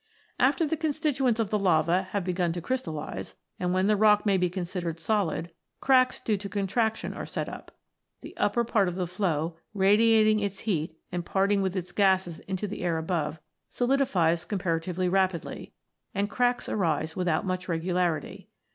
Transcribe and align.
After 0.39 0.65
the 0.65 0.75
constituents 0.77 1.39
of 1.39 1.51
the 1.51 1.59
lava 1.59 2.01
have 2.09 2.23
begun 2.25 2.51
to 2.53 2.59
crystallise, 2.61 3.35
and 3.59 3.71
when 3.71 3.85
the 3.85 3.95
rock 3.95 4.25
may 4.25 4.35
be 4.35 4.49
considered 4.49 4.99
solid, 4.99 5.51
cracks 5.79 6.19
due 6.19 6.37
to 6.37 6.49
contraction 6.49 7.13
are 7.13 7.27
set 7.27 7.47
up. 7.47 7.69
The 8.21 8.35
upper 8.35 8.63
part 8.63 8.87
of 8.87 8.95
the 8.95 9.05
flow, 9.05 9.57
radiating 9.75 10.39
its 10.39 10.61
heat 10.61 10.97
and 11.11 11.23
parting 11.23 11.61
with 11.61 11.75
its 11.75 11.91
gases 11.91 12.39
into 12.47 12.67
the 12.67 12.81
air 12.81 12.97
above, 12.97 13.39
solidifies 13.69 14.43
com 14.43 14.57
paratively 14.57 15.07
rapidly, 15.11 15.71
and 16.15 16.31
cracks 16.31 16.67
arise 16.67 17.15
without 17.15 17.45
much 17.45 17.69
regularity. 17.69 18.49